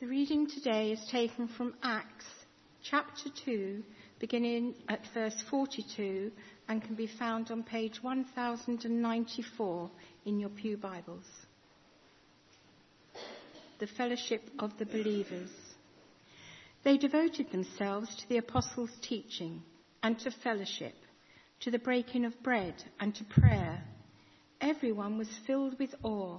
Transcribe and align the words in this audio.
The 0.00 0.06
reading 0.06 0.48
today 0.48 0.92
is 0.92 1.06
taken 1.10 1.46
from 1.46 1.74
Acts 1.82 2.24
chapter 2.82 3.28
2, 3.44 3.82
beginning 4.18 4.74
at 4.88 5.04
verse 5.12 5.38
42, 5.50 6.32
and 6.68 6.82
can 6.82 6.94
be 6.94 7.06
found 7.06 7.50
on 7.50 7.62
page 7.62 8.02
1094 8.02 9.90
in 10.24 10.40
your 10.40 10.48
Pew 10.48 10.78
Bibles. 10.78 11.26
The 13.78 13.88
Fellowship 13.88 14.40
of 14.58 14.70
the 14.78 14.86
Believers. 14.86 15.50
They 16.82 16.96
devoted 16.96 17.52
themselves 17.52 18.08
to 18.16 18.28
the 18.30 18.38
apostles' 18.38 18.96
teaching 19.02 19.62
and 20.02 20.18
to 20.20 20.30
fellowship, 20.30 20.94
to 21.60 21.70
the 21.70 21.78
breaking 21.78 22.24
of 22.24 22.42
bread 22.42 22.82
and 23.00 23.14
to 23.16 23.24
prayer. 23.24 23.84
Everyone 24.62 25.18
was 25.18 25.28
filled 25.46 25.78
with 25.78 25.94
awe 26.02 26.38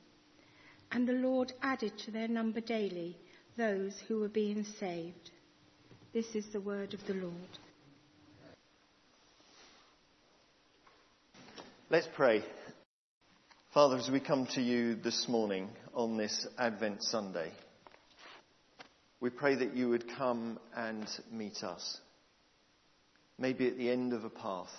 And 0.91 1.07
the 1.07 1.13
Lord 1.13 1.53
added 1.61 1.97
to 1.99 2.11
their 2.11 2.27
number 2.27 2.59
daily 2.59 3.17
those 3.57 3.93
who 4.07 4.19
were 4.19 4.29
being 4.29 4.65
saved. 4.79 5.31
This 6.13 6.35
is 6.35 6.47
the 6.51 6.59
word 6.59 6.93
of 6.93 7.05
the 7.07 7.13
Lord. 7.13 7.33
Let's 11.89 12.07
pray. 12.13 12.43
Father, 13.73 13.97
as 13.97 14.09
we 14.09 14.19
come 14.19 14.47
to 14.47 14.61
you 14.61 14.95
this 14.95 15.29
morning 15.29 15.69
on 15.93 16.17
this 16.17 16.45
Advent 16.57 17.03
Sunday, 17.03 17.51
we 19.21 19.29
pray 19.29 19.55
that 19.55 19.73
you 19.75 19.89
would 19.89 20.09
come 20.17 20.59
and 20.75 21.07
meet 21.31 21.63
us. 21.63 21.99
Maybe 23.37 23.67
at 23.67 23.77
the 23.77 23.89
end 23.89 24.11
of 24.11 24.25
a 24.25 24.29
path, 24.29 24.71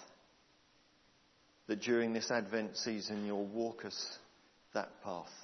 that 1.69 1.81
during 1.81 2.13
this 2.13 2.31
Advent 2.31 2.77
season 2.77 3.25
you'll 3.25 3.47
walk 3.47 3.87
us 3.87 4.19
that 4.75 4.91
path 5.03 5.42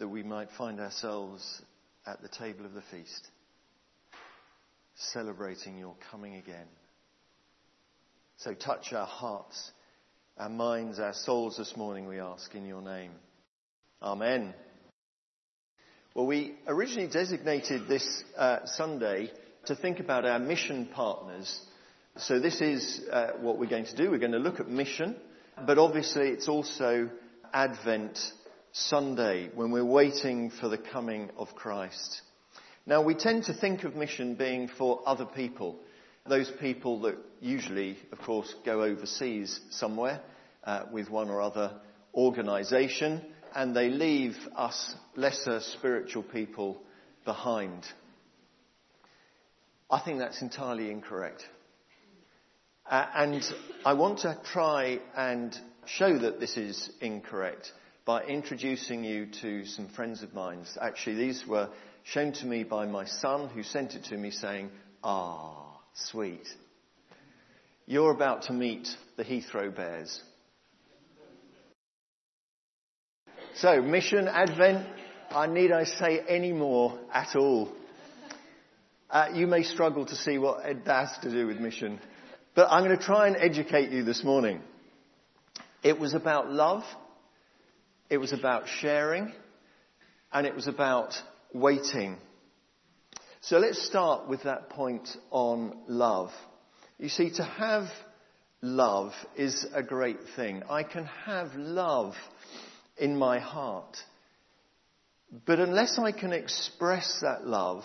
that 0.00 0.08
we 0.08 0.22
might 0.22 0.48
find 0.56 0.80
ourselves 0.80 1.62
at 2.06 2.22
the 2.22 2.28
table 2.28 2.64
of 2.64 2.72
the 2.72 2.82
feast, 2.90 3.28
celebrating 4.96 5.76
your 5.76 5.94
coming 6.10 6.36
again. 6.36 6.66
So 8.38 8.54
touch 8.54 8.94
our 8.94 9.06
hearts, 9.06 9.70
our 10.38 10.48
minds, 10.48 10.98
our 10.98 11.12
souls 11.12 11.58
this 11.58 11.76
morning, 11.76 12.08
we 12.08 12.18
ask 12.18 12.54
in 12.54 12.64
your 12.64 12.80
name. 12.80 13.10
Amen. 14.02 14.54
Well, 16.14 16.26
we 16.26 16.54
originally 16.66 17.10
designated 17.10 17.86
this 17.86 18.24
uh, 18.38 18.60
Sunday 18.64 19.30
to 19.66 19.76
think 19.76 20.00
about 20.00 20.24
our 20.24 20.38
mission 20.38 20.86
partners. 20.86 21.60
So 22.16 22.40
this 22.40 22.62
is 22.62 23.02
uh, 23.12 23.32
what 23.40 23.58
we're 23.58 23.66
going 23.66 23.84
to 23.84 23.96
do. 23.96 24.10
We're 24.10 24.18
going 24.18 24.32
to 24.32 24.38
look 24.38 24.60
at 24.60 24.68
mission, 24.68 25.16
but 25.66 25.76
obviously 25.76 26.28
it's 26.28 26.48
also 26.48 27.10
Advent 27.52 28.18
Sunday 28.72 29.50
when 29.54 29.72
we're 29.72 29.84
waiting 29.84 30.50
for 30.50 30.68
the 30.68 30.78
coming 30.78 31.30
of 31.36 31.54
Christ. 31.54 32.22
Now, 32.86 33.02
we 33.02 33.14
tend 33.14 33.44
to 33.44 33.54
think 33.54 33.84
of 33.84 33.96
mission 33.96 34.36
being 34.36 34.68
for 34.68 35.00
other 35.06 35.26
people, 35.26 35.76
those 36.28 36.50
people 36.60 37.00
that 37.02 37.16
usually, 37.40 37.98
of 38.12 38.18
course, 38.18 38.54
go 38.64 38.82
overseas 38.82 39.60
somewhere 39.70 40.20
uh, 40.64 40.84
with 40.92 41.10
one 41.10 41.30
or 41.30 41.40
other 41.40 41.72
organization, 42.14 43.24
and 43.54 43.74
they 43.74 43.88
leave 43.88 44.36
us 44.56 44.94
lesser 45.16 45.60
spiritual 45.60 46.22
people 46.22 46.80
behind. 47.24 47.84
I 49.90 50.00
think 50.00 50.20
that's 50.20 50.42
entirely 50.42 50.90
incorrect. 50.90 51.44
Uh, 52.88 53.06
and 53.14 53.44
I 53.84 53.94
want 53.94 54.20
to 54.20 54.38
try 54.52 55.00
and 55.16 55.56
show 55.86 56.18
that 56.18 56.38
this 56.38 56.56
is 56.56 56.90
incorrect 57.00 57.72
by 58.10 58.24
introducing 58.24 59.04
you 59.04 59.24
to 59.40 59.64
some 59.64 59.86
friends 59.90 60.24
of 60.24 60.34
mine. 60.34 60.64
Actually, 60.80 61.14
these 61.14 61.46
were 61.46 61.68
shown 62.02 62.32
to 62.32 62.44
me 62.44 62.64
by 62.64 62.84
my 62.84 63.04
son 63.04 63.48
who 63.50 63.62
sent 63.62 63.94
it 63.94 64.02
to 64.02 64.16
me 64.16 64.32
saying, 64.32 64.68
Ah, 65.04 65.78
sweet. 65.94 66.42
You're 67.86 68.10
about 68.10 68.42
to 68.46 68.52
meet 68.52 68.88
the 69.16 69.22
Heathrow 69.22 69.72
Bears. 69.72 70.20
So, 73.54 73.80
mission, 73.80 74.26
Advent, 74.26 74.88
I 75.30 75.46
need 75.46 75.70
I 75.70 75.84
say 75.84 76.18
any 76.28 76.52
more 76.52 76.98
at 77.14 77.36
all. 77.36 77.70
Uh, 79.08 79.28
you 79.34 79.46
may 79.46 79.62
struggle 79.62 80.04
to 80.06 80.16
see 80.16 80.36
what 80.36 80.64
that 80.64 81.06
has 81.06 81.16
to 81.22 81.30
do 81.30 81.46
with 81.46 81.60
mission, 81.60 82.00
but 82.56 82.66
I'm 82.72 82.82
going 82.82 82.98
to 82.98 83.04
try 83.04 83.28
and 83.28 83.36
educate 83.36 83.92
you 83.92 84.02
this 84.02 84.24
morning. 84.24 84.62
It 85.84 86.00
was 86.00 86.12
about 86.14 86.50
love 86.50 86.82
it 88.10 88.18
was 88.18 88.32
about 88.32 88.68
sharing 88.68 89.32
and 90.32 90.46
it 90.46 90.54
was 90.54 90.66
about 90.66 91.14
waiting. 91.54 92.18
So 93.40 93.58
let's 93.58 93.86
start 93.86 94.28
with 94.28 94.42
that 94.42 94.68
point 94.68 95.08
on 95.30 95.78
love. 95.88 96.30
You 96.98 97.08
see, 97.08 97.30
to 97.36 97.44
have 97.44 97.86
love 98.60 99.12
is 99.36 99.66
a 99.72 99.82
great 99.82 100.18
thing. 100.36 100.62
I 100.68 100.82
can 100.82 101.06
have 101.24 101.54
love 101.54 102.14
in 102.98 103.16
my 103.16 103.38
heart. 103.38 103.96
But 105.46 105.60
unless 105.60 105.98
I 105.98 106.12
can 106.12 106.32
express 106.32 107.20
that 107.22 107.46
love, 107.46 107.84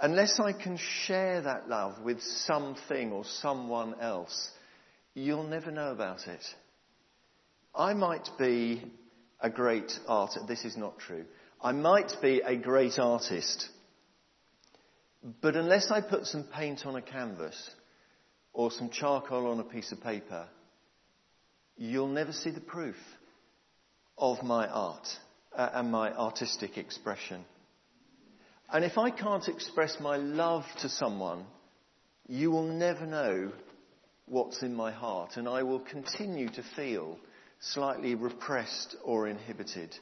unless 0.00 0.38
I 0.38 0.52
can 0.52 0.76
share 0.76 1.40
that 1.40 1.68
love 1.68 2.02
with 2.02 2.22
something 2.22 3.10
or 3.10 3.24
someone 3.24 3.94
else, 4.00 4.50
you'll 5.14 5.48
never 5.48 5.70
know 5.70 5.90
about 5.90 6.28
it. 6.28 6.44
I 7.74 7.94
might 7.94 8.28
be 8.38 8.84
a 9.40 9.50
great 9.50 9.92
artist. 10.06 10.46
This 10.46 10.64
is 10.64 10.76
not 10.76 10.98
true. 10.98 11.24
I 11.60 11.72
might 11.72 12.12
be 12.22 12.40
a 12.40 12.56
great 12.56 12.98
artist, 12.98 13.68
but 15.40 15.56
unless 15.56 15.90
I 15.90 16.00
put 16.00 16.26
some 16.26 16.44
paint 16.44 16.86
on 16.86 16.96
a 16.96 17.02
canvas 17.02 17.70
or 18.52 18.70
some 18.70 18.90
charcoal 18.90 19.48
on 19.48 19.60
a 19.60 19.64
piece 19.64 19.92
of 19.92 20.00
paper, 20.00 20.46
you'll 21.76 22.08
never 22.08 22.32
see 22.32 22.50
the 22.50 22.60
proof 22.60 22.96
of 24.16 24.42
my 24.42 24.66
art 24.66 25.06
uh, 25.56 25.68
and 25.74 25.90
my 25.90 26.12
artistic 26.12 26.76
expression. 26.76 27.44
And 28.70 28.84
if 28.84 28.98
I 28.98 29.10
can't 29.10 29.48
express 29.48 29.96
my 30.00 30.16
love 30.16 30.64
to 30.80 30.88
someone, 30.88 31.44
you 32.26 32.50
will 32.50 32.66
never 32.66 33.06
know 33.06 33.52
what's 34.26 34.62
in 34.62 34.74
my 34.74 34.92
heart, 34.92 35.36
and 35.36 35.48
I 35.48 35.62
will 35.62 35.80
continue 35.80 36.50
to 36.50 36.62
feel 36.76 37.18
slightly 37.60 38.14
repressed 38.14 38.96
or 39.04 39.28
inhibited. 39.28 39.94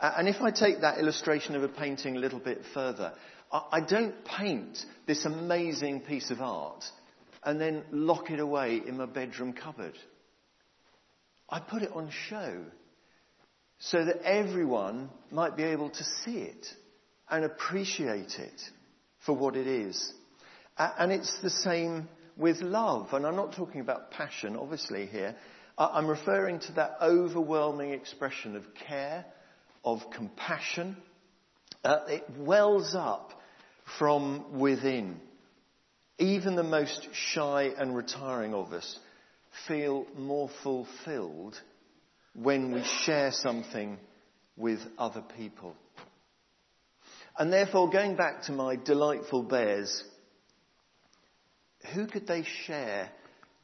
And 0.00 0.28
if 0.28 0.40
I 0.40 0.50
take 0.50 0.80
that 0.80 0.98
illustration 0.98 1.54
of 1.54 1.62
a 1.62 1.68
painting 1.68 2.16
a 2.16 2.20
little 2.20 2.40
bit 2.40 2.62
further, 2.74 3.12
I 3.52 3.80
don't 3.80 4.24
paint 4.24 4.84
this 5.06 5.24
amazing 5.24 6.00
piece 6.00 6.30
of 6.30 6.40
art 6.40 6.84
and 7.44 7.60
then 7.60 7.84
lock 7.90 8.30
it 8.30 8.40
away 8.40 8.80
in 8.86 8.96
my 8.96 9.06
bedroom 9.06 9.52
cupboard. 9.52 9.96
I 11.48 11.60
put 11.60 11.82
it 11.82 11.92
on 11.92 12.10
show 12.10 12.64
so 13.78 14.04
that 14.04 14.22
everyone 14.24 15.10
might 15.30 15.56
be 15.56 15.64
able 15.64 15.90
to 15.90 16.04
see 16.04 16.38
it 16.38 16.66
and 17.28 17.44
appreciate 17.44 18.38
it 18.38 18.60
for 19.26 19.34
what 19.34 19.56
it 19.56 19.66
is. 19.66 20.12
And 20.78 21.12
it's 21.12 21.40
the 21.42 21.50
same 21.50 22.08
with 22.42 22.60
love. 22.60 23.14
And 23.14 23.24
I'm 23.24 23.36
not 23.36 23.54
talking 23.54 23.80
about 23.80 24.10
passion, 24.10 24.56
obviously, 24.56 25.06
here. 25.06 25.34
I'm 25.78 26.06
referring 26.06 26.60
to 26.60 26.72
that 26.72 26.96
overwhelming 27.00 27.92
expression 27.92 28.56
of 28.56 28.64
care, 28.86 29.24
of 29.84 30.00
compassion. 30.14 30.96
Uh, 31.82 32.00
it 32.08 32.24
wells 32.36 32.94
up 32.94 33.30
from 33.98 34.58
within. 34.58 35.20
Even 36.18 36.56
the 36.56 36.62
most 36.62 37.08
shy 37.12 37.70
and 37.78 37.96
retiring 37.96 38.52
of 38.52 38.72
us 38.72 38.98
feel 39.66 40.06
more 40.16 40.50
fulfilled 40.62 41.58
when 42.34 42.72
we 42.72 42.82
share 43.04 43.32
something 43.32 43.98
with 44.56 44.80
other 44.98 45.22
people. 45.36 45.74
And 47.38 47.52
therefore, 47.52 47.90
going 47.90 48.16
back 48.16 48.42
to 48.42 48.52
my 48.52 48.76
delightful 48.76 49.42
bears, 49.42 50.04
who 51.94 52.06
could 52.06 52.26
they 52.26 52.44
share 52.66 53.10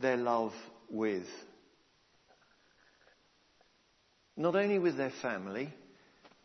their 0.00 0.16
love 0.16 0.52
with? 0.90 1.26
not 4.38 4.54
only 4.54 4.78
with 4.78 4.96
their 4.96 5.12
family, 5.20 5.74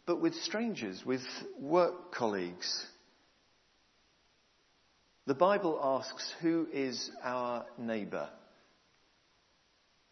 but 0.05 0.19
with 0.19 0.33
strangers, 0.33 1.03
with 1.05 1.21
work 1.59 2.11
colleagues. 2.11 2.85
The 5.27 5.35
Bible 5.35 5.79
asks, 5.81 6.33
who 6.41 6.67
is 6.73 7.11
our 7.23 7.65
neighbour? 7.77 8.29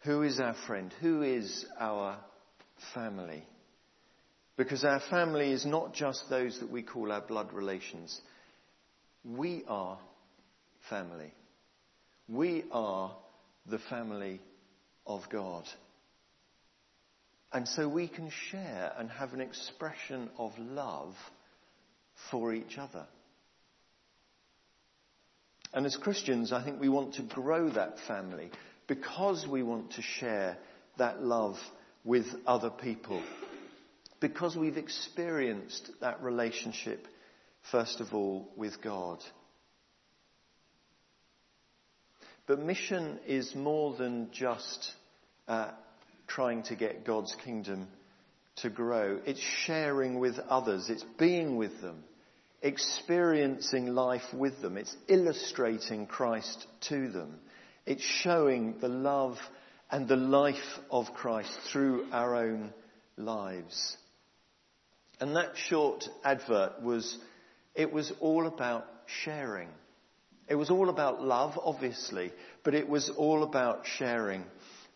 Who 0.04 0.22
is 0.22 0.40
our 0.40 0.54
friend? 0.66 0.94
Who 1.00 1.22
is 1.22 1.66
our 1.78 2.18
family? 2.94 3.44
Because 4.56 4.84
our 4.84 5.00
family 5.10 5.52
is 5.52 5.66
not 5.66 5.92
just 5.92 6.30
those 6.30 6.58
that 6.60 6.70
we 6.70 6.82
call 6.82 7.10
our 7.10 7.20
blood 7.20 7.52
relations. 7.52 8.18
We 9.24 9.64
are 9.66 9.98
family. 10.88 11.34
We 12.28 12.64
are 12.72 13.14
the 13.66 13.78
family 13.78 14.40
of 15.06 15.28
God. 15.30 15.64
And 17.52 17.68
so 17.68 17.88
we 17.88 18.08
can 18.08 18.30
share 18.50 18.92
and 18.96 19.10
have 19.10 19.34
an 19.34 19.40
expression 19.40 20.30
of 20.38 20.52
love 20.58 21.14
for 22.30 22.54
each 22.54 22.78
other. 22.78 23.06
And 25.74 25.86
as 25.86 25.96
Christians, 25.96 26.52
I 26.52 26.62
think 26.62 26.80
we 26.80 26.88
want 26.88 27.14
to 27.14 27.22
grow 27.22 27.68
that 27.70 27.98
family 28.06 28.50
because 28.86 29.46
we 29.46 29.62
want 29.62 29.92
to 29.92 30.02
share 30.02 30.58
that 30.98 31.22
love 31.22 31.56
with 32.04 32.26
other 32.46 32.70
people. 32.70 33.22
Because 34.20 34.56
we've 34.56 34.76
experienced 34.76 35.90
that 36.00 36.22
relationship, 36.22 37.06
first 37.70 38.00
of 38.00 38.14
all, 38.14 38.48
with 38.56 38.82
God. 38.82 39.18
But 42.52 42.66
mission 42.66 43.18
is 43.26 43.54
more 43.54 43.96
than 43.96 44.28
just 44.30 44.92
uh, 45.48 45.70
trying 46.26 46.64
to 46.64 46.76
get 46.76 47.06
God's 47.06 47.34
kingdom 47.42 47.88
to 48.56 48.68
grow. 48.68 49.20
It's 49.24 49.40
sharing 49.40 50.18
with 50.18 50.38
others. 50.38 50.90
It's 50.90 51.06
being 51.18 51.56
with 51.56 51.80
them. 51.80 52.04
Experiencing 52.60 53.94
life 53.94 54.34
with 54.34 54.60
them. 54.60 54.76
It's 54.76 54.94
illustrating 55.08 56.06
Christ 56.06 56.66
to 56.90 57.08
them. 57.08 57.36
It's 57.86 58.02
showing 58.02 58.74
the 58.82 58.88
love 58.88 59.38
and 59.90 60.06
the 60.06 60.16
life 60.16 60.78
of 60.90 61.06
Christ 61.14 61.58
through 61.72 62.04
our 62.12 62.36
own 62.36 62.74
lives. 63.16 63.96
And 65.20 65.36
that 65.36 65.52
short 65.56 66.04
advert 66.22 66.82
was, 66.82 67.16
it 67.74 67.90
was 67.90 68.12
all 68.20 68.46
about 68.46 68.84
sharing. 69.24 69.70
It 70.52 70.58
was 70.58 70.68
all 70.68 70.90
about 70.90 71.22
love, 71.22 71.58
obviously, 71.64 72.30
but 72.62 72.74
it 72.74 72.86
was 72.86 73.08
all 73.08 73.42
about 73.42 73.86
sharing. 73.86 74.44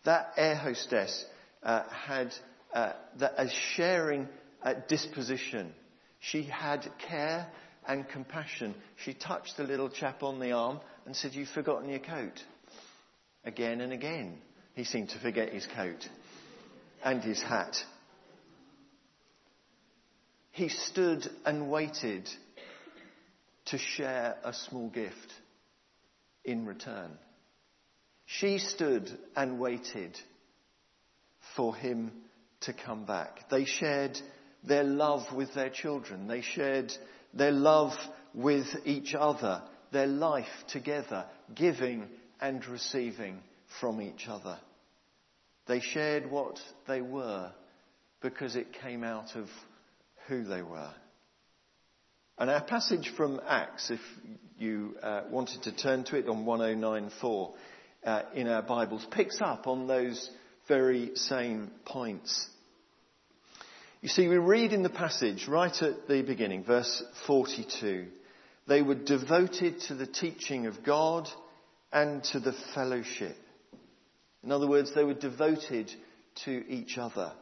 That 0.05 0.35
air 0.37 0.55
hostess 0.55 1.25
uh, 1.63 1.85
had 1.89 2.35
uh, 2.75 2.93
a 3.19 3.49
sharing 3.75 4.29
uh, 4.63 4.75
disposition. 4.87 5.73
She 6.21 6.43
had 6.43 6.87
care 7.09 7.47
and 7.89 8.07
compassion. 8.07 8.75
She 8.97 9.15
touched 9.15 9.57
the 9.57 9.63
little 9.63 9.89
chap 9.89 10.23
on 10.23 10.41
the 10.41 10.53
arm 10.53 10.81
and 11.07 11.17
said, 11.17 11.33
You've 11.33 11.49
forgotten 11.49 11.89
your 11.89 12.01
coat. 12.01 12.39
Again 13.43 13.81
and 13.81 13.95
again, 13.95 14.37
he 14.75 14.85
seemed 14.85 15.09
to 15.09 15.19
forget 15.21 15.55
his 15.55 15.67
coat 15.75 16.07
and 17.03 17.25
his 17.25 17.43
hat. 17.43 17.79
He 20.51 20.69
stood 20.69 21.27
and 21.47 21.71
waited 21.71 22.29
to 23.67 23.79
share 23.79 24.37
a 24.45 24.53
small 24.53 24.91
gift 24.91 25.33
in 26.47 26.65
return. 26.65 27.11
She 28.25 28.59
stood 28.59 29.11
and 29.37 29.59
waited 29.59 30.17
for 31.55 31.75
him 31.75 32.13
to 32.63 32.73
come 32.73 33.05
back. 33.05 33.49
They 33.51 33.65
shared 33.65 34.19
their 34.65 34.85
love 34.85 35.33
with 35.35 35.53
their 35.55 35.71
children. 35.71 36.27
They 36.27 36.43
shared 36.43 36.93
their 37.35 37.53
love 37.53 37.93
with 38.35 38.67
each 38.85 39.15
other, 39.15 39.63
their 39.93 40.07
life 40.07 40.47
together, 40.69 41.27
giving 41.55 42.09
and 42.41 42.67
receiving 42.67 43.41
from 43.81 44.01
each 44.01 44.27
other. 44.29 44.59
They 45.67 45.81
shared 45.81 46.31
what 46.31 46.59
they 46.87 47.01
were 47.01 47.53
because 48.21 48.57
it 48.57 48.81
came 48.83 49.05
out 49.05 49.37
of 49.37 49.49
who 50.27 50.45
they 50.45 50.63
were. 50.63 50.93
And 52.39 52.51
our 52.51 52.63
passage 52.63 53.13
from 53.17 53.41
Acts, 53.49 53.91
if 53.91 54.01
you 54.59 54.95
uh, 55.03 55.23
wanted 55.31 55.63
to 55.63 55.73
turn 55.75 56.05
to 56.05 56.17
it 56.17 56.29
on 56.29 56.45
1094 56.45 57.55
uh, 58.05 58.23
in 58.35 58.47
our 58.47 58.61
Bibles, 58.61 59.07
picks 59.11 59.41
up 59.41 59.67
on 59.67 59.87
those 59.87 60.29
very 60.69 61.13
same 61.15 61.71
points. 61.87 62.47
You 64.03 64.11
see, 64.11 64.29
we 64.29 64.37
read 64.37 64.75
in 64.75 64.83
the 64.83 64.91
passage 64.91 65.49
right 65.49 65.75
at 65.81 66.09
the 66.09 66.21
beginning, 66.21 66.63
verse 66.63 67.03
42, 67.27 68.09
they 68.69 68.83
were 68.83 68.97
devoted 68.97 69.81
to 69.89 69.95
the 69.95 70.07
teaching 70.07 70.67
of 70.67 70.85
God 70.85 71.31
and 71.91 72.23
to 72.25 72.41
the 72.41 72.55
fellowship. 72.75 73.37
In 74.45 74.53
other 74.53 74.67
words, 74.67 74.95
they 74.95 75.05
were 75.05 75.15
devoted 75.15 75.91
to 76.45 76.69
each 76.69 76.99
other. 76.99 77.33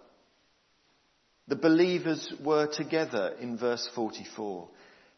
The 1.49 1.57
believers 1.57 2.33
were 2.43 2.69
together 2.69 3.35
in 3.41 3.59
verse 3.59 3.89
44. 3.97 4.69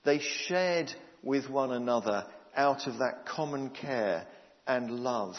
They 0.07 0.21
shared 0.21 0.93
with 1.25 1.51
one 1.51 1.73
another 1.73 2.27
out 2.57 2.87
of 2.87 2.99
that 2.99 3.27
common 3.27 3.71
care 3.71 4.25
and 4.65 5.01
love 5.01 5.35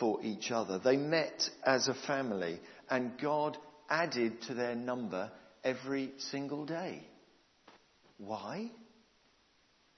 for 0.00 0.20
each 0.24 0.50
other. 0.50 0.80
They 0.80 0.96
met 0.96 1.48
as 1.64 1.86
a 1.86 1.94
family 1.94 2.58
and 2.90 3.16
God 3.20 3.56
added 3.88 4.42
to 4.42 4.54
their 4.54 4.74
number 4.74 5.30
every 5.62 6.10
single 6.18 6.66
day. 6.66 7.04
Why? 8.18 8.72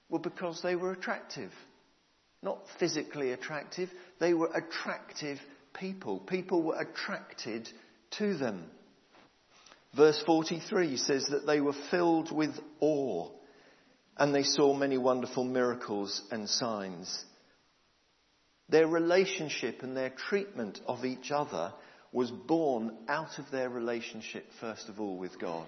Well, 0.09 0.21
because 0.21 0.61
they 0.61 0.75
were 0.75 0.91
attractive. 0.91 1.51
Not 2.43 2.59
physically 2.79 3.31
attractive, 3.31 3.89
they 4.19 4.35
were 4.35 4.51
attractive 4.53 5.39
people. 5.73 6.19
People 6.19 6.61
were 6.61 6.79
attracted 6.79 7.67
to 8.19 8.37
them. 8.37 8.65
Verse 9.97 10.21
43 10.23 10.97
says 10.97 11.25
that 11.31 11.47
they 11.47 11.61
were 11.61 11.75
filled 11.89 12.31
with 12.31 12.51
awe 12.79 13.31
and 14.17 14.33
they 14.33 14.43
saw 14.43 14.73
many 14.73 14.97
wonderful 14.97 15.43
miracles 15.43 16.21
and 16.31 16.47
signs. 16.47 17.25
Their 18.69 18.87
relationship 18.87 19.81
and 19.81 19.95
their 19.95 20.11
treatment 20.11 20.79
of 20.87 21.05
each 21.05 21.31
other 21.31 21.73
was 22.11 22.31
born 22.31 22.95
out 23.07 23.39
of 23.39 23.49
their 23.51 23.69
relationship, 23.69 24.45
first 24.59 24.87
of 24.87 24.99
all, 24.99 25.17
with 25.17 25.39
God. 25.39 25.67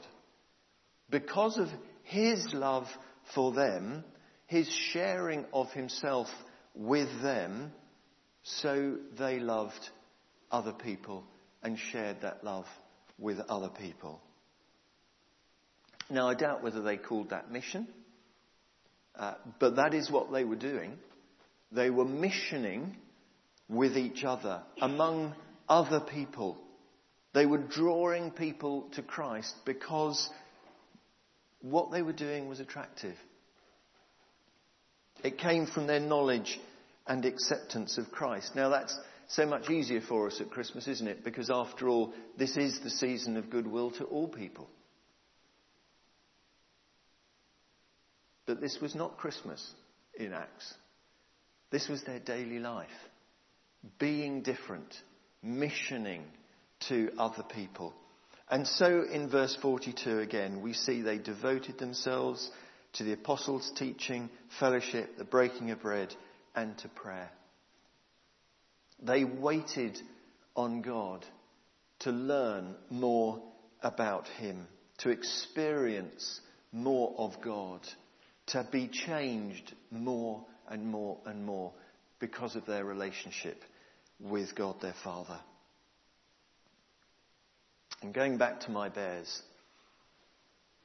Because 1.09 1.57
of 1.57 1.67
His 2.03 2.53
love 2.53 2.87
for 3.33 3.51
them, 3.51 4.03
His 4.45 4.69
sharing 4.91 5.45
of 5.51 5.71
Himself 5.71 6.27
with 6.75 7.09
them, 7.21 7.71
so 8.43 8.97
they 9.17 9.39
loved 9.39 9.89
other 10.51 10.73
people 10.73 11.23
and 11.63 11.79
shared 11.79 12.21
that 12.21 12.43
love 12.43 12.65
with 13.17 13.39
other 13.49 13.69
people. 13.69 14.21
Now, 16.09 16.29
I 16.29 16.35
doubt 16.35 16.61
whether 16.63 16.83
they 16.83 16.97
called 16.97 17.31
that 17.31 17.51
mission. 17.51 17.87
Uh, 19.17 19.35
but 19.59 19.77
that 19.77 19.93
is 19.93 20.11
what 20.11 20.31
they 20.31 20.43
were 20.43 20.55
doing. 20.55 20.97
They 21.71 21.89
were 21.89 22.05
missioning 22.05 22.95
with 23.67 23.97
each 23.97 24.23
other, 24.23 24.61
among 24.81 25.33
other 25.67 25.99
people. 25.99 26.57
They 27.33 27.45
were 27.45 27.57
drawing 27.57 28.31
people 28.31 28.87
to 28.93 29.01
Christ 29.01 29.53
because 29.65 30.29
what 31.61 31.91
they 31.91 32.01
were 32.01 32.13
doing 32.13 32.47
was 32.47 32.59
attractive. 32.59 33.15
It 35.23 35.37
came 35.37 35.65
from 35.65 35.87
their 35.87 35.99
knowledge 35.99 36.59
and 37.07 37.25
acceptance 37.25 37.97
of 37.97 38.11
Christ. 38.11 38.55
Now 38.55 38.69
that's 38.69 38.97
so 39.27 39.45
much 39.45 39.69
easier 39.69 40.01
for 40.01 40.27
us 40.27 40.39
at 40.39 40.51
Christmas, 40.51 40.87
isn't 40.87 41.07
it? 41.07 41.23
Because 41.23 41.49
after 41.49 41.89
all, 41.89 42.13
this 42.37 42.55
is 42.57 42.79
the 42.81 42.89
season 42.89 43.37
of 43.37 43.49
goodwill 43.49 43.91
to 43.91 44.03
all 44.05 44.27
people. 44.27 44.69
But 48.45 48.61
this 48.61 48.79
was 48.81 48.95
not 48.95 49.17
Christmas 49.17 49.73
in 50.17 50.33
Acts. 50.33 50.73
This 51.71 51.87
was 51.87 52.03
their 52.03 52.19
daily 52.19 52.59
life. 52.59 52.87
Being 53.99 54.41
different, 54.41 54.93
missioning 55.41 56.23
to 56.87 57.11
other 57.17 57.43
people. 57.43 57.93
And 58.49 58.67
so 58.67 59.03
in 59.03 59.29
verse 59.29 59.57
42 59.61 60.19
again, 60.19 60.61
we 60.61 60.73
see 60.73 61.01
they 61.01 61.17
devoted 61.17 61.79
themselves 61.79 62.49
to 62.93 63.03
the 63.03 63.13
apostles' 63.13 63.71
teaching, 63.75 64.29
fellowship, 64.59 65.17
the 65.17 65.25
breaking 65.25 65.71
of 65.71 65.81
bread, 65.81 66.13
and 66.55 66.77
to 66.79 66.87
prayer. 66.89 67.29
They 69.01 69.25
waited 69.25 69.99
on 70.55 70.81
God 70.81 71.25
to 71.99 72.11
learn 72.11 72.75
more 72.89 73.41
about 73.81 74.27
Him, 74.27 74.67
to 74.99 75.09
experience 75.09 76.39
more 76.71 77.13
of 77.17 77.41
God 77.41 77.81
to 78.47 78.67
be 78.71 78.87
changed 78.87 79.73
more 79.91 80.45
and 80.69 80.85
more 80.85 81.17
and 81.25 81.45
more 81.45 81.73
because 82.19 82.55
of 82.55 82.65
their 82.65 82.85
relationship 82.85 83.61
with 84.19 84.55
God 84.55 84.75
their 84.81 84.95
Father. 85.03 85.39
And 88.01 88.13
going 88.13 88.37
back 88.37 88.61
to 88.61 88.71
my 88.71 88.89
bears, 88.89 89.41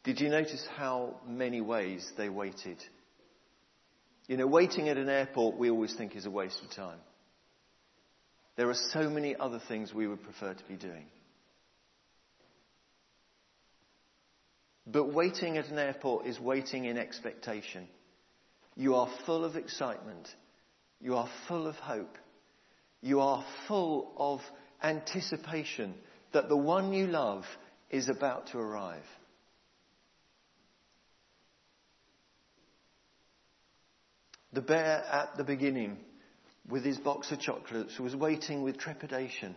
Did 0.05 0.21
you 0.21 0.31
notice 0.31 0.67
how 0.77 1.17
many 1.27 1.61
ways 1.61 2.11
they 2.17 2.29
waited? 2.29 2.79
You 4.27 4.37
know, 4.37 4.47
waiting 4.47 4.89
at 4.89 4.97
an 4.97 5.09
airport 5.09 5.59
we 5.59 5.71
always 5.71 5.95
think 5.95 6.17
is 6.17 6.25
a 6.25 6.31
waste 6.31 6.61
of 6.63 6.75
time. 6.75 6.99
There 8.57 8.71
are 8.71 8.75
so 8.93 9.11
many 9.11 9.37
other 9.37 9.61
things 9.69 9.93
we 9.93 10.07
would 10.07 10.23
prefer 10.23 10.55
to 10.55 10.65
be 10.65 10.77
doing. 10.77 11.07
But 14.93 15.13
waiting 15.13 15.57
at 15.57 15.69
an 15.69 15.79
airport 15.79 16.27
is 16.27 16.41
waiting 16.41 16.87
in 16.87 16.99
expectation. 16.99 17.87
You 18.77 18.97
are 18.97 19.09
full 19.25 19.45
of 19.45 19.57
excitement. 19.57 20.29
You 21.01 21.17
are 21.17 21.29
full 21.47 21.67
of 21.67 21.77
hope. 21.77 22.17
You 23.01 23.21
are 23.21 23.45
full 23.69 24.13
of 24.17 24.41
anticipation 24.83 25.95
that 26.33 26.49
the 26.49 26.57
one 26.57 26.93
you 26.93 27.07
love 27.07 27.45
is 27.91 28.09
about 28.09 28.49
to 28.49 28.59
arrive. 28.59 29.05
The 34.53 34.63
bear 34.63 35.05
at 35.11 35.37
the 35.37 35.45
beginning, 35.45 35.99
with 36.69 36.85
his 36.85 36.99
box 36.99 37.31
of 37.31 37.39
chocolates, 37.39 37.99
was 38.01 38.17
waiting 38.17 38.63
with 38.63 38.79
trepidation, 38.79 39.55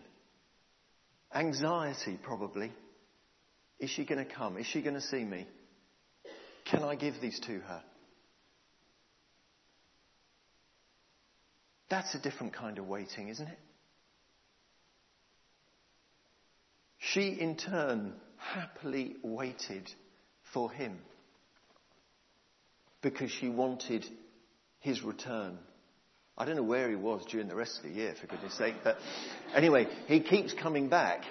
anxiety 1.34 2.18
probably. 2.22 2.70
Is 3.78 3.90
she 3.90 4.04
going 4.04 4.24
to 4.24 4.32
come? 4.32 4.56
Is 4.56 4.66
she 4.66 4.82
going 4.82 4.94
to 4.94 5.00
see 5.00 5.24
me? 5.24 5.46
Can 6.64 6.82
I 6.82 6.94
give 6.94 7.14
these 7.20 7.38
to 7.40 7.58
her? 7.58 7.82
That's 11.90 12.14
a 12.14 12.18
different 12.18 12.54
kind 12.54 12.78
of 12.78 12.88
waiting, 12.88 13.28
isn't 13.28 13.46
it? 13.46 13.58
She, 16.98 17.28
in 17.28 17.56
turn, 17.56 18.14
happily 18.38 19.16
waited 19.22 19.90
for 20.52 20.70
him 20.70 20.98
because 23.02 23.30
she 23.30 23.48
wanted 23.48 24.06
his 24.80 25.02
return. 25.02 25.58
I 26.36 26.46
don't 26.46 26.56
know 26.56 26.62
where 26.62 26.88
he 26.88 26.96
was 26.96 27.24
during 27.30 27.46
the 27.46 27.54
rest 27.54 27.76
of 27.76 27.84
the 27.84 27.90
year, 27.90 28.14
for 28.20 28.26
goodness 28.26 28.56
sake, 28.58 28.76
but 28.82 28.96
anyway, 29.54 29.86
he 30.06 30.20
keeps 30.20 30.52
coming 30.54 30.88
back. 30.88 31.22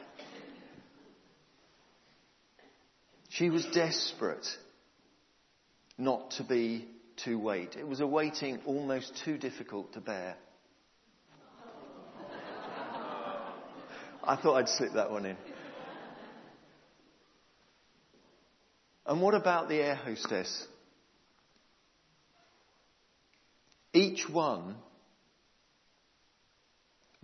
She 3.34 3.50
was 3.50 3.66
desperate 3.74 4.46
not 5.98 6.32
to 6.38 6.44
be 6.44 6.88
to 7.26 7.40
wait. 7.40 7.76
It 7.76 7.88
was 7.88 8.00
a 8.00 8.06
waiting 8.06 8.60
almost 8.68 9.20
too 9.26 9.40
difficult 9.40 9.94
to 9.94 10.02
bear. 10.02 10.36
I 14.24 14.36
thought 14.36 14.58
I'd 14.58 14.70
slip 14.70 14.94
that 14.94 15.10
one 15.10 15.26
in. 15.26 15.36
And 19.08 19.20
what 19.20 19.34
about 19.34 19.68
the 19.68 19.78
air 19.78 19.96
hostess? 19.96 20.68
Each 23.94 24.30
one 24.30 24.76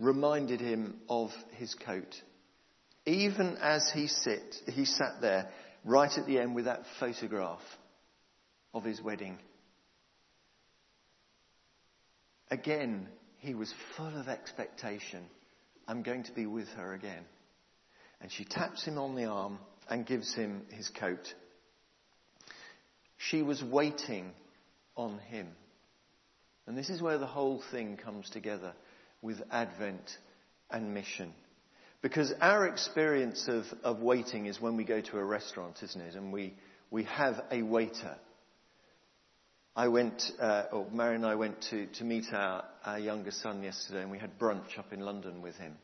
reminded 0.00 0.60
him 0.60 0.96
of 1.08 1.30
his 1.52 1.74
coat. 1.74 2.20
Even 3.06 3.56
as 3.62 3.88
he 3.94 4.08
sit, 4.08 4.56
he 4.66 4.84
sat 4.84 5.20
there 5.20 5.50
right 5.84 6.10
at 6.16 6.26
the 6.26 6.38
end 6.38 6.54
with 6.54 6.66
that 6.66 6.82
photograph 6.98 7.62
of 8.74 8.84
his 8.84 9.00
wedding. 9.00 9.38
Again, 12.50 13.08
he 13.38 13.54
was 13.54 13.72
full 13.96 14.18
of 14.18 14.28
expectation. 14.28 15.24
I'm 15.86 16.02
going 16.02 16.24
to 16.24 16.32
be 16.32 16.46
with 16.46 16.68
her 16.70 16.94
again. 16.94 17.24
And 18.20 18.30
she 18.30 18.44
taps 18.44 18.84
him 18.84 18.98
on 18.98 19.14
the 19.14 19.24
arm 19.24 19.58
and 19.88 20.06
gives 20.06 20.34
him 20.34 20.62
his 20.70 20.88
coat. 20.88 21.34
She 23.16 23.42
was 23.42 23.62
waiting 23.62 24.32
on 24.96 25.18
him. 25.18 25.48
And 26.66 26.76
this 26.76 26.90
is 26.90 27.02
where 27.02 27.18
the 27.18 27.26
whole 27.26 27.62
thing 27.70 27.96
comes 27.96 28.28
together 28.30 28.72
with 29.22 29.42
Advent 29.50 30.18
and 30.70 30.94
mission. 30.94 31.32
Because 32.02 32.32
our 32.40 32.66
experience 32.66 33.46
of, 33.48 33.64
of 33.82 34.00
waiting 34.00 34.46
is 34.46 34.60
when 34.60 34.76
we 34.76 34.84
go 34.84 35.00
to 35.00 35.18
a 35.18 35.24
restaurant, 35.24 35.82
isn't 35.82 36.00
it? 36.00 36.14
And 36.14 36.32
we, 36.32 36.54
we 36.90 37.04
have 37.04 37.42
a 37.50 37.62
waiter. 37.62 38.16
I 39.76 39.88
went, 39.88 40.22
uh, 40.40 40.64
or 40.72 40.86
Mary 40.90 41.14
and 41.14 41.26
I 41.26 41.34
went 41.34 41.60
to, 41.70 41.86
to 41.86 42.04
meet 42.04 42.24
our, 42.32 42.64
our 42.84 42.98
younger 42.98 43.30
son 43.30 43.62
yesterday 43.62 44.02
and 44.02 44.10
we 44.10 44.18
had 44.18 44.38
brunch 44.38 44.78
up 44.78 44.92
in 44.92 45.00
London 45.00 45.42
with 45.42 45.56
him. 45.56 45.76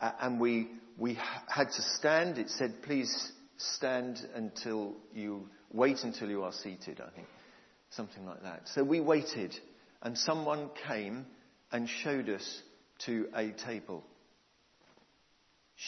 Uh, 0.00 0.12
and 0.20 0.40
we, 0.40 0.68
we 0.96 1.18
had 1.48 1.70
to 1.70 1.82
stand. 1.96 2.38
It 2.38 2.48
said, 2.48 2.82
please 2.82 3.32
stand 3.56 4.20
until 4.34 4.94
you, 5.12 5.48
wait 5.72 5.98
until 6.04 6.30
you 6.30 6.44
are 6.44 6.52
seated, 6.52 7.00
I 7.00 7.10
think. 7.14 7.26
Something 7.90 8.24
like 8.24 8.42
that. 8.44 8.68
So 8.74 8.84
we 8.84 9.00
waited 9.00 9.54
and 10.00 10.16
someone 10.16 10.70
came 10.86 11.26
and 11.72 11.88
showed 11.88 12.28
us 12.28 12.62
to 13.06 13.28
a 13.34 13.50
table. 13.50 14.04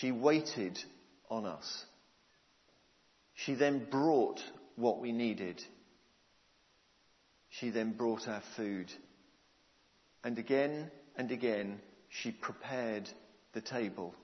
She 0.00 0.10
waited 0.10 0.78
on 1.28 1.44
us. 1.44 1.84
She 3.34 3.54
then 3.54 3.86
brought 3.90 4.40
what 4.76 5.00
we 5.00 5.12
needed. 5.12 5.62
She 7.50 7.68
then 7.68 7.92
brought 7.92 8.26
our 8.26 8.42
food. 8.56 8.90
And 10.24 10.38
again 10.38 10.90
and 11.16 11.30
again, 11.30 11.78
she 12.08 12.30
prepared 12.30 13.06
the 13.52 13.60
table 13.60 14.14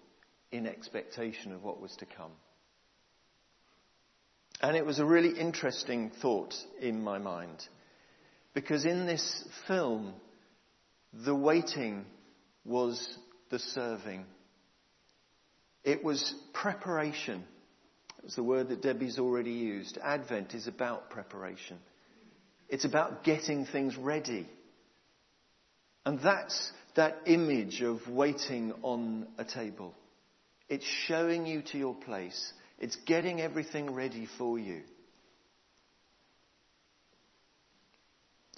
in 0.50 0.66
expectation 0.66 1.52
of 1.52 1.62
what 1.62 1.82
was 1.82 1.94
to 1.96 2.06
come. 2.06 2.32
And 4.62 4.74
it 4.74 4.86
was 4.86 5.00
a 5.00 5.04
really 5.04 5.38
interesting 5.38 6.10
thought 6.22 6.54
in 6.80 7.04
my 7.04 7.18
mind. 7.18 7.62
Because 8.54 8.86
in 8.86 9.06
this 9.06 9.46
film, 9.66 10.14
the 11.12 11.34
waiting 11.34 12.06
was 12.64 13.18
the 13.50 13.58
serving. 13.58 14.24
It 15.88 16.04
was 16.04 16.34
preparation. 16.52 17.42
It 18.18 18.24
was 18.24 18.34
the 18.34 18.42
word 18.42 18.68
that 18.68 18.82
Debbie's 18.82 19.18
already 19.18 19.52
used. 19.52 19.96
Advent 19.96 20.52
is 20.52 20.66
about 20.66 21.08
preparation. 21.08 21.78
It's 22.68 22.84
about 22.84 23.24
getting 23.24 23.64
things 23.64 23.96
ready. 23.96 24.46
And 26.04 26.20
that's 26.20 26.72
that 26.94 27.16
image 27.24 27.80
of 27.80 28.06
waiting 28.06 28.74
on 28.82 29.28
a 29.38 29.46
table. 29.46 29.94
It's 30.68 30.84
showing 31.06 31.46
you 31.46 31.62
to 31.72 31.78
your 31.78 31.94
place. 31.94 32.52
It's 32.78 32.96
getting 33.06 33.40
everything 33.40 33.94
ready 33.94 34.28
for 34.36 34.58
you. 34.58 34.82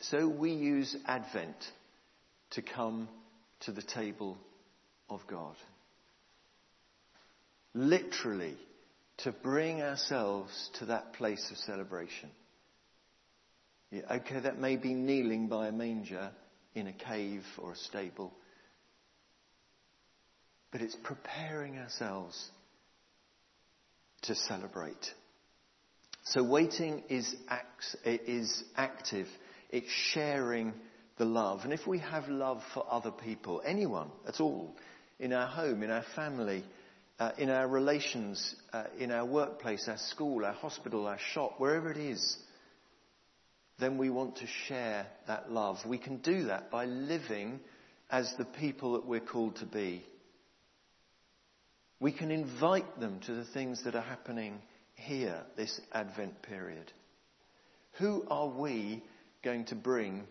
So 0.00 0.26
we 0.26 0.50
use 0.50 0.96
Advent 1.06 1.64
to 2.54 2.62
come 2.62 3.08
to 3.60 3.70
the 3.70 3.82
table 3.82 4.36
of 5.08 5.20
God 5.28 5.54
literally 7.74 8.56
to 9.18 9.32
bring 9.32 9.82
ourselves 9.82 10.70
to 10.78 10.86
that 10.86 11.12
place 11.14 11.46
of 11.50 11.56
celebration. 11.58 12.30
Yeah, 13.90 14.02
okay, 14.10 14.40
that 14.40 14.58
may 14.58 14.76
be 14.76 14.94
kneeling 14.94 15.48
by 15.48 15.68
a 15.68 15.72
manger 15.72 16.30
in 16.74 16.86
a 16.86 16.92
cave 16.92 17.44
or 17.58 17.72
a 17.72 17.76
stable, 17.76 18.32
but 20.70 20.80
it's 20.80 20.96
preparing 21.02 21.78
ourselves 21.78 22.50
to 24.22 24.34
celebrate. 24.34 25.12
So 26.24 26.44
waiting 26.44 27.02
is, 27.08 27.34
act, 27.48 27.96
is 28.04 28.62
active. 28.76 29.26
It's 29.70 29.90
sharing 30.12 30.72
the 31.18 31.24
love. 31.24 31.60
And 31.64 31.72
if 31.72 31.86
we 31.86 31.98
have 31.98 32.28
love 32.28 32.62
for 32.72 32.86
other 32.88 33.10
people, 33.10 33.62
anyone 33.64 34.10
at 34.28 34.40
all, 34.40 34.74
in 35.18 35.32
our 35.32 35.46
home, 35.46 35.82
in 35.82 35.90
our 35.90 36.04
family, 36.14 36.64
uh, 37.20 37.32
in 37.36 37.50
our 37.50 37.68
relations, 37.68 38.56
uh, 38.72 38.84
in 38.98 39.12
our 39.12 39.26
workplace, 39.26 39.86
our 39.88 39.98
school, 39.98 40.42
our 40.42 40.54
hospital, 40.54 41.06
our 41.06 41.18
shop, 41.34 41.56
wherever 41.58 41.90
it 41.92 41.98
is, 41.98 42.38
then 43.78 43.98
we 43.98 44.08
want 44.08 44.36
to 44.36 44.46
share 44.66 45.06
that 45.26 45.52
love. 45.52 45.76
We 45.86 45.98
can 45.98 46.16
do 46.16 46.44
that 46.44 46.70
by 46.70 46.86
living 46.86 47.60
as 48.10 48.32
the 48.38 48.46
people 48.46 48.94
that 48.94 49.06
we're 49.06 49.20
called 49.20 49.56
to 49.56 49.66
be. 49.66 50.02
We 52.00 52.10
can 52.10 52.30
invite 52.30 52.98
them 52.98 53.20
to 53.26 53.34
the 53.34 53.44
things 53.44 53.84
that 53.84 53.94
are 53.94 54.00
happening 54.00 54.62
here, 54.94 55.42
this 55.56 55.78
Advent 55.92 56.40
period. 56.40 56.90
Who 57.98 58.24
are 58.30 58.48
we 58.48 59.04
going 59.44 59.66
to 59.66 59.74
bring 59.74 60.24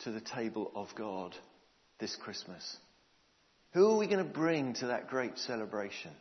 to 0.00 0.12
the 0.12 0.20
table 0.20 0.70
of 0.76 0.86
God 0.96 1.34
this 1.98 2.14
Christmas? 2.14 2.76
Who 3.72 3.90
are 3.90 3.96
we 3.96 4.06
going 4.06 4.24
to 4.24 4.32
bring 4.32 4.74
to 4.74 4.86
that 4.88 5.08
great 5.08 5.36
celebration? 5.38 6.12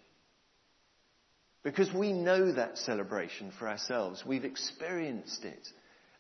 Because 1.68 1.94
we 1.94 2.14
know 2.14 2.54
that 2.54 2.78
celebration 2.78 3.52
for 3.60 3.68
ourselves. 3.68 4.24
We've 4.26 4.46
experienced 4.46 5.44
it. 5.44 5.68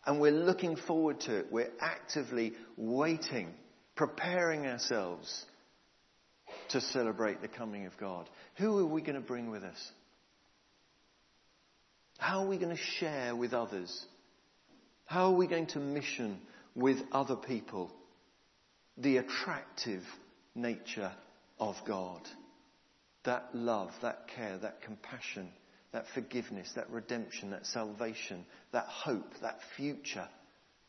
And 0.06 0.20
we're 0.20 0.30
looking 0.30 0.76
forward 0.76 1.22
to 1.22 1.38
it. 1.38 1.46
We're 1.50 1.72
actively 1.80 2.52
waiting, 2.76 3.54
preparing 3.96 4.68
ourselves 4.68 5.46
to 6.72 6.82
celebrate 6.82 7.42
the 7.42 7.48
coming 7.48 7.86
of 7.86 7.98
God. 7.98 8.30
Who 8.58 8.78
are 8.80 8.86
we 8.86 9.02
going 9.02 9.16
to 9.16 9.26
bring 9.26 9.50
with 9.50 9.64
us? 9.64 9.92
How 12.18 12.40
are 12.44 12.48
we 12.48 12.58
going 12.58 12.76
to 12.76 12.84
share 13.00 13.34
with 13.34 13.54
others? 13.54 14.06
How 15.06 15.28
are 15.28 15.38
we 15.38 15.48
going 15.48 15.68
to 15.68 15.80
mission 15.80 16.42
with 16.76 16.98
other 17.14 17.38
people 17.38 17.94
the 18.98 19.16
attractive 19.16 20.04
nature 20.56 21.14
of 21.58 21.78
God? 21.88 22.28
That 23.28 23.50
love, 23.54 23.92
that 24.04 24.30
care, 24.34 24.58
that 24.58 24.82
compassion, 24.84 25.50
that 25.92 26.06
forgiveness, 26.14 26.72
that 26.78 26.90
redemption, 26.90 27.52
that 27.52 27.66
salvation, 27.66 28.46
that 28.72 28.86
hope, 28.86 29.30
that 29.42 29.60
future, 29.76 30.30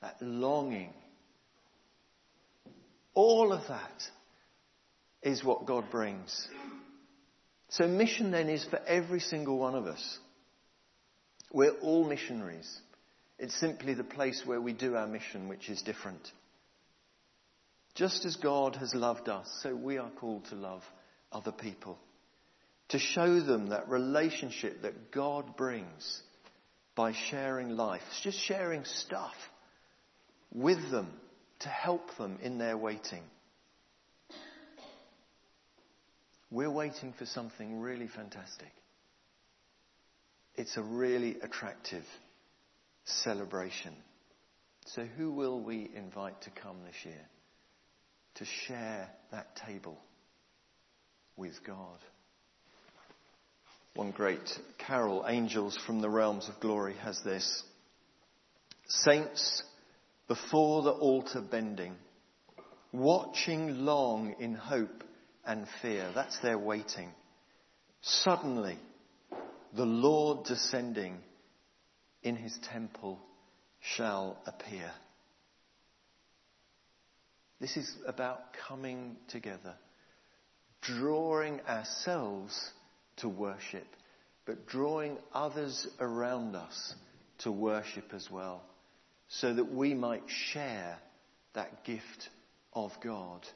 that 0.03 0.23
longing. 0.23 0.93
All 3.15 3.53
of 3.53 3.67
that 3.67 4.05
is 5.21 5.43
what 5.43 5.67
God 5.67 5.91
brings. 5.91 6.47
So 7.71 7.89
mission 7.89 8.31
then 8.31 8.49
is 8.49 8.65
for 8.65 8.79
every 8.87 9.19
single 9.19 9.59
one 9.59 9.75
of 9.75 9.87
us. 9.87 10.19
We're 11.53 11.77
all 11.83 12.09
missionaries. 12.09 12.73
It's 13.41 13.59
simply 13.59 13.95
the 13.95 14.05
place 14.05 14.43
where 14.45 14.61
we 14.61 14.73
do 14.73 14.95
our 14.95 15.09
mission 15.09 15.49
which 15.49 15.69
is 15.69 15.83
different. 15.83 16.31
Just 17.97 18.25
as 18.25 18.37
God 18.37 18.77
has 18.77 18.95
loved 18.95 19.29
us, 19.29 19.49
so 19.65 19.75
we 19.75 19.99
are 19.99 20.11
called 20.11 20.45
to 20.51 20.55
love 20.55 20.85
other 21.33 21.51
people. 21.51 21.99
To 22.91 22.99
show 22.99 23.41
them 23.41 23.69
that 23.69 23.89
relationship 23.89 24.83
that 24.83 25.11
God 25.11 25.57
brings 25.57 26.23
by 26.95 27.13
sharing 27.31 27.71
life, 27.71 28.03
just 28.23 28.41
sharing 28.41 28.85
stuff 28.85 29.35
with 30.53 30.91
them 30.91 31.13
to 31.61 31.69
help 31.69 32.17
them 32.17 32.39
in 32.43 32.59
their 32.59 32.77
waiting. 32.77 33.23
We're 36.51 36.71
waiting 36.71 37.13
for 37.19 37.27
something 37.27 37.81
really 37.81 38.09
fantastic. 38.09 38.73
It's 40.55 40.77
a 40.77 40.83
really 40.83 41.37
attractive 41.43 42.05
celebration. 43.05 43.95
So, 44.87 45.05
who 45.05 45.31
will 45.31 45.61
we 45.61 45.91
invite 45.95 46.41
to 46.43 46.51
come 46.51 46.79
this 46.85 47.05
year 47.05 47.29
to 48.37 48.45
share 48.67 49.11
that 49.31 49.57
table 49.57 49.99
with 51.37 51.63
God? 51.67 51.99
One 53.99 54.13
great 54.13 54.49
carol, 54.79 55.25
Angels 55.27 55.77
from 55.85 56.01
the 56.01 56.09
Realms 56.09 56.49
of 56.49 56.61
Glory, 56.61 56.95
has 57.03 57.21
this 57.25 57.65
Saints 58.87 59.65
before 60.29 60.83
the 60.85 60.93
altar 60.93 61.41
bending, 61.41 61.97
watching 62.93 63.85
long 63.85 64.37
in 64.39 64.55
hope 64.55 65.03
and 65.45 65.67
fear. 65.83 66.13
That's 66.15 66.39
their 66.39 66.57
waiting. 66.57 67.09
Suddenly, 68.03 68.79
the 69.75 69.85
Lord 69.85 70.47
descending 70.47 71.19
in 72.23 72.37
his 72.37 72.57
temple 72.73 73.19
shall 73.81 74.41
appear. 74.47 74.93
This 77.61 77.77
is 77.77 77.93
about 78.07 78.43
coming 78.69 79.17
together, 79.27 79.75
drawing 80.83 81.61
ourselves 81.63 82.71
to 83.19 83.29
worship, 83.29 83.87
but 84.47 84.67
drawing 84.67 85.19
others 85.33 85.87
around 86.01 86.57
us 86.57 86.95
to 87.39 87.53
worship 87.53 88.13
as 88.15 88.31
well, 88.31 88.63
so 89.29 89.53
that 89.53 89.73
we 89.73 89.95
might 89.95 90.25
share 90.27 90.99
that 91.55 91.85
gift 91.85 92.29
of 92.73 92.93
God 93.03 93.47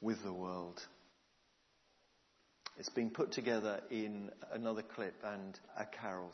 with 0.00 0.22
the 0.22 0.32
world. 0.32 0.80
It's 2.78 2.88
been 2.88 3.10
put 3.10 3.32
together 3.32 3.80
in 3.90 4.30
another 4.52 4.82
clip 4.82 5.14
and 5.24 5.58
a 5.76 5.84
carol. 5.84 6.32